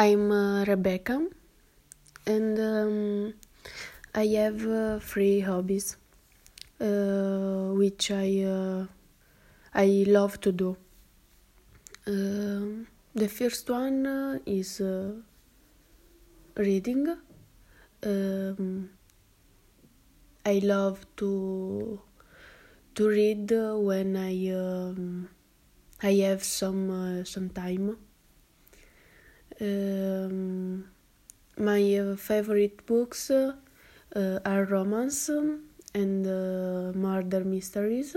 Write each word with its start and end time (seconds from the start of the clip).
I'm 0.00 0.32
uh, 0.32 0.64
Rebecca, 0.64 1.28
and 2.26 2.58
um, 2.58 3.34
I 4.14 4.24
have 4.28 4.66
uh, 4.66 4.98
three 4.98 5.40
hobbies, 5.40 5.98
uh, 6.80 7.74
which 7.80 8.10
I 8.10 8.40
uh, 8.40 8.86
I 9.74 10.04
love 10.06 10.40
to 10.40 10.52
do. 10.52 10.76
Uh, 12.06 12.86
the 13.14 13.28
first 13.28 13.68
one 13.68 14.06
uh, 14.06 14.38
is 14.46 14.80
reading. 16.56 17.16
Um, 18.02 18.90
I 20.46 20.60
love 20.64 21.04
to 21.16 22.00
to 22.94 23.06
read 23.08 23.50
when 23.52 24.16
I 24.16 24.48
um, 24.48 25.28
I 26.02 26.12
have 26.26 26.42
some 26.42 27.22
some 27.26 27.50
time. 27.50 27.98
Um, 29.60 30.88
my 31.58 31.96
uh, 31.98 32.16
favorite 32.16 32.86
books 32.86 33.30
uh, 33.30 33.52
are 34.14 34.64
romance 34.64 35.28
and 35.28 36.26
uh, 36.26 36.92
murder 36.96 37.44
mysteries. 37.44 38.16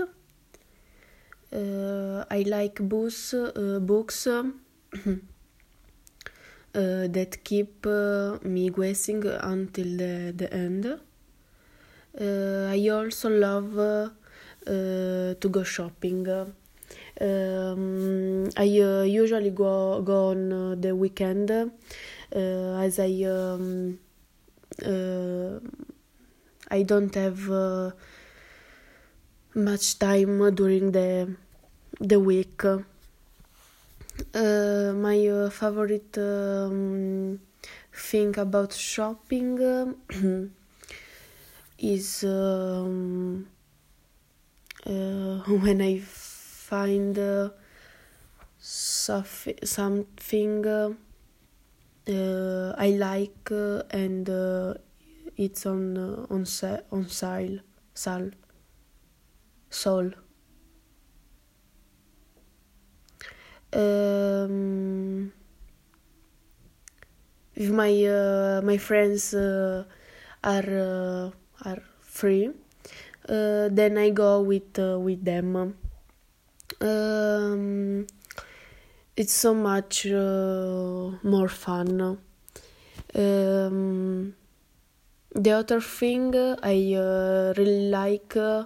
I 1.52 2.44
like 2.46 2.76
books, 2.80 3.34
books 3.80 4.24
that 6.72 7.36
keep 7.44 7.84
me 7.86 8.70
guessing 8.70 9.26
until 9.26 9.96
the, 9.98 10.32
the 10.34 10.52
end. 10.52 10.98
I 12.18 12.88
also 12.88 13.28
love 13.28 13.74
to 14.64 15.48
go 15.50 15.62
shopping. 15.62 16.54
Um, 17.20 18.50
I 18.56 18.66
uh, 18.80 19.02
usually 19.02 19.50
go 19.50 20.02
go 20.02 20.30
on 20.30 20.52
uh, 20.52 20.74
the 20.74 20.96
weekend 20.96 21.48
uh, 21.50 21.68
as 22.34 22.98
I 22.98 23.22
um, 23.22 24.00
I 26.70 26.82
don't 26.82 27.14
have 27.14 27.94
much 29.54 29.98
time 30.00 30.54
during 30.54 30.90
the 30.90 31.36
the 32.00 32.18
week. 32.18 32.62
my 34.34 35.48
favorite 35.52 36.18
um, 36.18 37.38
thing 37.92 38.36
about 38.38 38.72
shopping 38.72 39.94
is 41.78 42.24
um, 42.24 43.46
when 44.84 45.80
I 45.80 46.02
find 46.74 47.18
uh, 47.18 47.48
something 49.64 50.66
uh, 52.08 52.74
I 52.76 52.90
like 52.90 53.50
uh, 53.50 53.82
and 53.90 54.28
uh, 54.28 54.74
it's 55.36 55.66
on 55.66 55.96
uh, 55.96 56.26
on 56.30 56.44
on 56.92 57.08
sale 57.08 57.60
sal 57.94 58.30
um, 63.72 65.32
if 67.54 67.70
my 67.70 67.92
my 68.62 68.76
friends 68.76 69.34
are 69.34 69.86
are 70.44 71.82
free 72.02 72.50
then 73.26 73.98
I 73.98 74.10
go 74.10 74.42
with 74.42 74.78
with 74.78 75.24
them 75.24 75.74
um, 76.84 78.06
it's 79.16 79.32
so 79.32 79.54
much 79.54 80.06
uh, 80.06 81.10
more 81.22 81.48
fun. 81.48 82.18
Um, 83.14 84.34
the 85.34 85.50
other 85.50 85.80
thing 85.80 86.34
I 86.62 86.94
uh, 86.94 87.54
really 87.56 87.90
like 87.90 88.36
uh, 88.36 88.64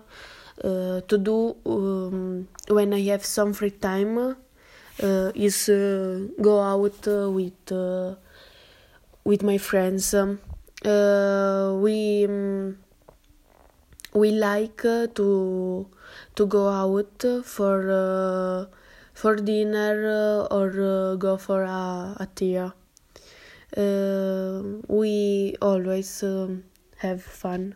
to 0.62 1.18
do 1.18 1.56
um, 1.64 2.48
when 2.68 2.92
I 2.92 3.02
have 3.02 3.24
some 3.24 3.52
free 3.52 3.70
time 3.70 4.18
uh, 4.18 4.34
is 5.34 5.68
uh, 5.68 6.26
go 6.40 6.60
out 6.60 7.06
with 7.32 7.72
with 9.24 9.42
my 9.42 9.58
friends. 9.58 10.14
We 10.14 12.24
um, 12.24 12.78
we 14.20 14.30
like 14.32 14.82
to 15.18 15.86
to 16.36 16.46
go 16.46 16.68
out 16.68 17.24
for 17.44 17.76
uh, 17.90 18.66
for 19.14 19.36
dinner 19.36 19.94
or 20.50 20.68
uh, 20.92 21.14
go 21.16 21.36
for 21.36 21.62
a, 21.62 22.16
a 22.20 22.28
tea. 22.34 22.58
Uh, 23.76 24.62
we 24.88 25.54
always 25.60 26.22
um, 26.22 26.64
have 26.98 27.22
fun. 27.22 27.74